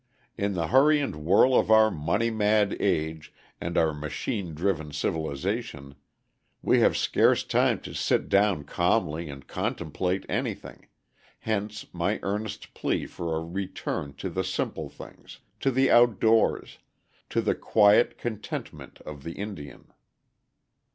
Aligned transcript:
In 0.35 0.55
the 0.55 0.69
hurry 0.69 0.99
and 0.99 1.23
whirl 1.23 1.53
of 1.55 1.69
our 1.69 1.91
money 1.91 2.31
mad 2.31 2.75
age 2.79 3.31
and 3.61 3.77
our 3.77 3.93
machine 3.93 4.55
driven 4.55 4.91
civilization, 4.91 5.93
we 6.63 6.79
have 6.79 6.97
scarce 6.97 7.43
time 7.43 7.79
to 7.81 7.93
sit 7.93 8.27
down 8.27 8.63
calmly 8.63 9.29
and 9.29 9.45
contemplate 9.45 10.25
anything, 10.27 10.87
hence 11.41 11.85
my 11.93 12.19
earnest 12.23 12.73
plea 12.73 13.05
for 13.05 13.35
a 13.37 13.43
return 13.45 14.15
to 14.15 14.31
the 14.31 14.43
simple 14.43 14.89
things, 14.89 15.37
to 15.59 15.69
the 15.69 15.91
outdoors, 15.91 16.79
to 17.29 17.39
the 17.39 17.53
quiet 17.53 18.17
contentment 18.17 19.01
of 19.01 19.21
the 19.21 19.33
Indian. 19.33 19.93